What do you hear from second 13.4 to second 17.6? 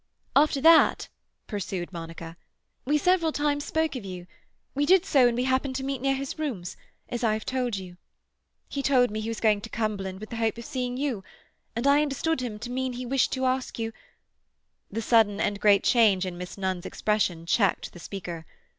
ask you—" The sudden and great change in Miss Nunn's expression